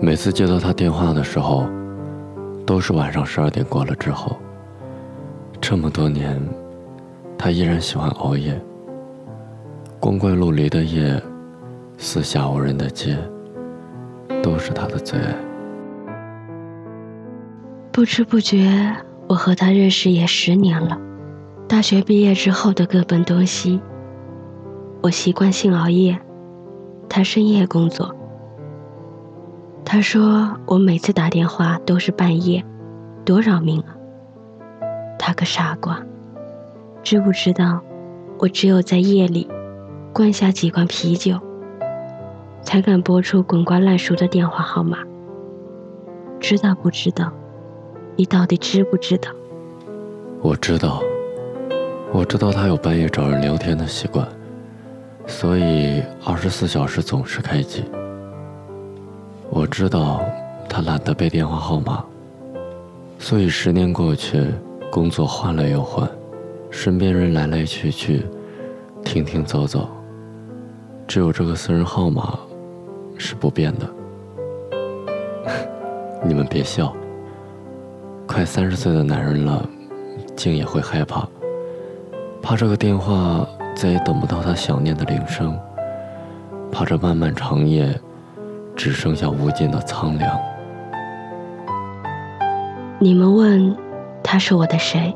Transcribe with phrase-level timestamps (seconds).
[0.00, 1.66] 每次接到他电话的时候，
[2.66, 4.36] 都是晚上十二点过了之后。
[5.60, 6.40] 这么多年，
[7.38, 8.60] 他依然喜欢熬夜。
[10.00, 11.22] 光怪陆离的夜，
[11.96, 13.16] 四下无人的街，
[14.42, 15.34] 都是他的最爱。
[17.92, 18.92] 不知不觉，
[19.28, 20.98] 我和他认识也十年了。
[21.68, 23.80] 大学毕业之后的各奔东西，
[25.00, 26.18] 我习惯性熬夜，
[27.08, 28.12] 他深夜工作。
[29.92, 32.64] 他说我每次打电话都是半夜，
[33.26, 33.94] 多扰民啊！
[35.18, 36.00] 他个傻瓜，
[37.02, 37.78] 知不知道？
[38.38, 39.46] 我只有在夜里。
[40.14, 41.38] 灌下几罐啤酒，
[42.62, 44.96] 才敢拨出滚瓜烂熟的电话号码。
[46.40, 47.30] 知道不知道？
[48.16, 49.30] 你到底知不知道？
[50.40, 51.02] 我知道，
[52.14, 54.26] 我知道他有半夜找人聊天的习惯，
[55.26, 57.84] 所以二十四小时总是开机。
[59.62, 60.20] 我知道
[60.68, 62.04] 他懒得背电话号码，
[63.16, 64.44] 所以十年过去，
[64.90, 66.10] 工作换了又换，
[66.68, 68.26] 身边人来来去去，
[69.04, 69.88] 停停走走。
[71.06, 72.36] 只有这个私人号码
[73.16, 73.88] 是不变的。
[76.26, 76.92] 你们别笑。
[78.26, 79.64] 快三十岁的男人了，
[80.34, 81.24] 竟也会害怕，
[82.42, 85.56] 怕这个电话再也等不到他想念的铃声，
[86.72, 87.96] 怕这漫漫长夜
[88.74, 90.40] 只剩下无尽的苍凉。
[92.98, 93.76] 你们问
[94.22, 95.14] 他是我的谁，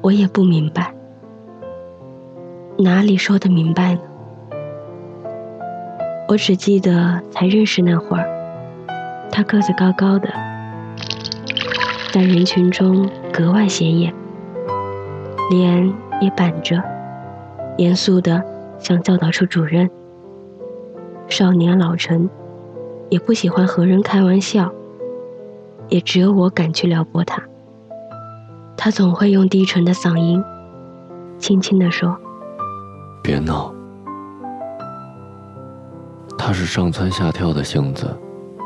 [0.00, 0.92] 我也不明白，
[2.78, 4.00] 哪里说的明白呢？
[6.28, 8.28] 我只记得才认识那会儿，
[9.30, 10.28] 他个子高高的，
[12.12, 14.12] 在人群中格外显眼，
[15.50, 16.82] 脸也板着，
[17.78, 18.44] 严肃的
[18.78, 19.88] 像教导处主任。
[21.28, 22.28] 少年老成，
[23.10, 24.72] 也不喜欢和人开玩笑，
[25.88, 27.42] 也只有我敢去撩拨他。
[28.76, 30.42] 他总会用低沉的嗓音，
[31.38, 32.16] 轻轻地说
[33.22, 33.72] ：“别闹。”
[36.38, 38.08] 他是上蹿下跳的性子，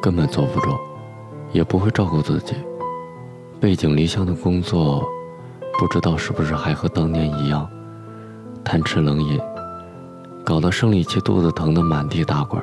[0.00, 0.76] 根本坐不住，
[1.52, 2.54] 也不会照顾自己。
[3.58, 5.02] 背井离乡的工作，
[5.78, 7.68] 不知道是不是还和当年一样，
[8.62, 9.40] 贪吃冷饮，
[10.44, 12.62] 搞得生理期肚子疼得满地打滚。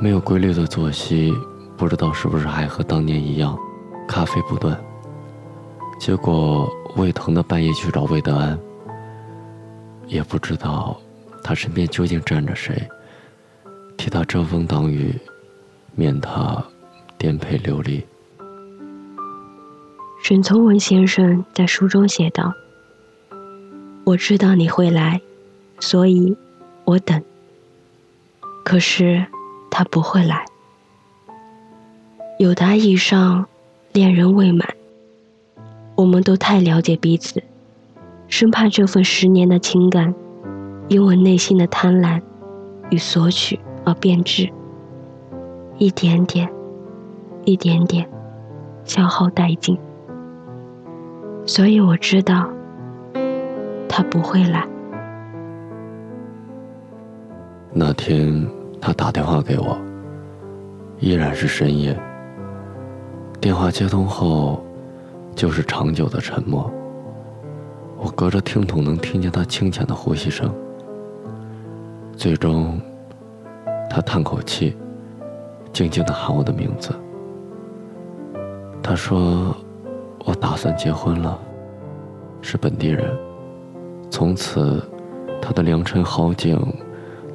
[0.00, 1.32] 没有规律的作息，
[1.76, 3.56] 不知道是不是还和当年一样，
[4.08, 4.78] 咖啡不断。
[5.98, 8.58] 结果胃疼的半夜去找魏德安，
[10.06, 10.98] 也不知道
[11.42, 12.82] 他身边究竟站着谁。
[13.98, 15.14] 替他遮风挡雨，
[15.94, 16.62] 免他
[17.18, 18.04] 颠沛流离。
[20.22, 22.52] 沈从文先生在书中写道
[24.04, 25.20] ：“我知道你会来，
[25.80, 26.36] 所以
[26.84, 27.22] 我等。
[28.64, 29.26] 可是
[29.70, 30.44] 他不会来。
[32.38, 33.46] 有达以上，
[33.92, 34.68] 恋人未满，
[35.94, 37.42] 我们都太了解彼此，
[38.28, 40.14] 生怕这份十年的情感，
[40.88, 42.20] 因为内心的贪婪
[42.90, 44.50] 与索取。”而变质，
[45.78, 46.50] 一点点，
[47.44, 48.10] 一点点，
[48.82, 49.78] 消耗殆尽。
[51.46, 52.50] 所以我知道，
[53.88, 54.66] 他不会来。
[57.78, 58.48] 那天
[58.80, 59.78] 他打电话给我，
[60.98, 61.94] 依然是深夜。
[63.38, 64.64] 电话接通后，
[65.34, 66.72] 就是长久的沉默。
[67.98, 70.50] 我隔着听筒能听见他清浅的呼吸声。
[72.16, 72.80] 最终。
[73.90, 74.74] 他叹口气，
[75.72, 76.90] 静静的喊我的名字。
[78.82, 79.54] 他说
[80.24, 81.38] ：“我打算结婚了，
[82.42, 83.14] 是本地人。
[84.10, 84.82] 从此，
[85.40, 86.58] 他的良辰好景，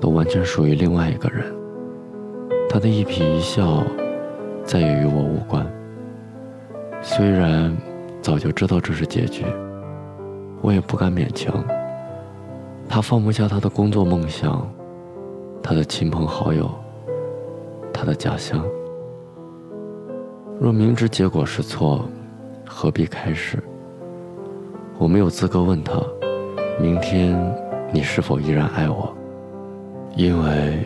[0.01, 1.45] 都完全属于另外一个人。
[2.67, 3.83] 他的一颦一笑，
[4.65, 5.65] 再也与我无关。
[7.01, 7.73] 虽然
[8.21, 9.45] 早就知道这是结局，
[10.61, 11.63] 我也不敢勉强。
[12.89, 14.67] 他放不下他的工作梦想。”
[15.63, 16.67] 他的亲朋好友，
[17.93, 18.65] 他的家乡。
[20.59, 22.03] 若明知结果是错，
[22.67, 23.59] 何必开始？
[24.97, 26.01] 我没有资格问他，
[26.81, 27.37] 明天
[27.93, 29.15] 你是否依然爱我？
[30.15, 30.85] 因为，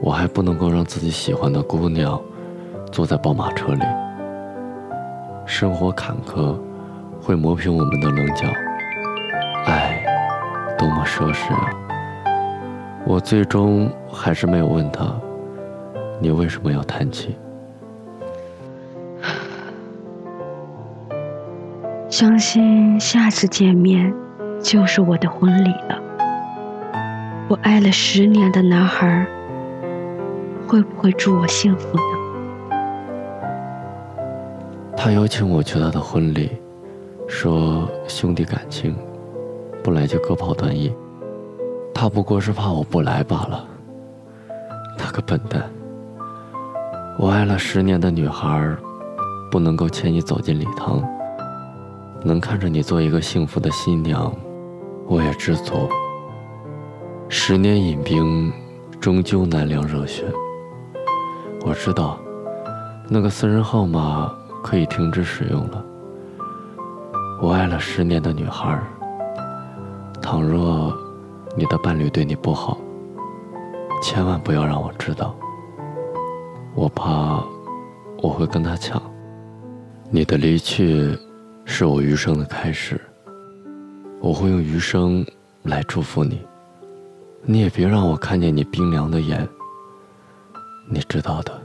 [0.00, 2.20] 我还不能够让自己喜欢的姑娘，
[2.92, 3.82] 坐在宝马车里。
[5.44, 6.56] 生活坎坷，
[7.20, 8.46] 会磨平我们的棱角。
[9.66, 10.04] 爱，
[10.78, 11.70] 多么奢侈啊！
[13.04, 15.12] 我最终还是没有问他，
[16.20, 17.36] 你为什么要叹气？
[22.08, 24.14] 相信下次见面
[24.62, 26.00] 就是我的婚礼了。
[27.48, 29.24] 我爱了十年的男孩，
[30.66, 32.02] 会不会祝我幸福呢？
[34.96, 36.50] 他邀请我去他的婚礼，
[37.28, 38.96] 说兄弟感情，
[39.80, 40.92] 不来就各跑断义。
[41.94, 43.64] 他不过是怕我不来罢了。
[44.98, 45.62] 那个笨蛋！
[47.16, 48.76] 我爱了十年的女孩，
[49.52, 51.00] 不能够牵你走进礼堂，
[52.24, 54.34] 能看着你做一个幸福的新娘，
[55.06, 55.88] 我也知足。
[57.28, 58.52] 十年饮冰，
[59.00, 60.24] 终究难凉热血。
[61.64, 62.18] 我知道，
[63.08, 64.32] 那个私人号码
[64.62, 65.84] 可以停止使用了。
[67.42, 68.80] 我爱了十年的女孩，
[70.22, 70.96] 倘若
[71.56, 72.78] 你的伴侣对你不好，
[74.00, 75.34] 千万不要让我知道。
[76.74, 77.42] 我怕
[78.18, 79.02] 我会跟他抢。
[80.10, 81.18] 你的离去
[81.64, 83.00] 是我余生的开始，
[84.20, 85.26] 我会用余生
[85.64, 86.40] 来祝福你。
[87.48, 89.48] 你也别让我看见你冰凉的眼。
[90.90, 91.62] 你知道的，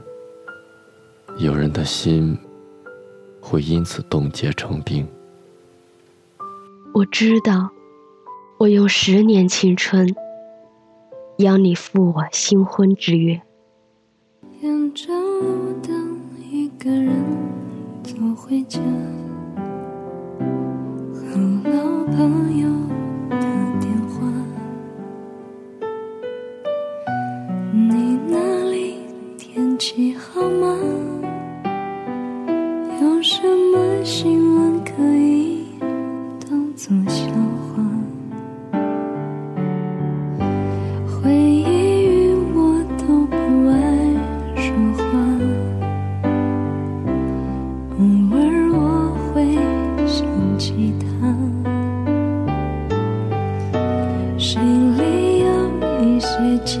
[1.38, 2.38] 有人的心
[3.40, 5.04] 会因此冻结成冰。
[6.94, 7.68] 我知道，
[8.58, 10.08] 我用十年青春，
[11.38, 13.42] 邀你赴我新婚之约。
[14.60, 17.12] 沿着路灯，一个人
[18.04, 18.78] 走回家，
[21.12, 22.68] 和老朋友
[29.84, 30.78] 气好吗？
[33.00, 33.42] 有什
[33.72, 35.66] 么新闻可以
[36.48, 37.24] 当作笑
[37.66, 37.82] 话？
[41.08, 43.34] 回忆与我都不
[43.70, 43.74] 爱
[44.54, 45.02] 说话，
[47.98, 48.00] 偶
[48.38, 48.40] 尔
[48.70, 48.78] 我
[49.34, 49.34] 会
[50.06, 50.24] 想
[50.56, 51.04] 起他，
[54.38, 54.62] 心
[54.96, 55.50] 里有
[56.04, 56.30] 一些
[56.64, 56.80] 牵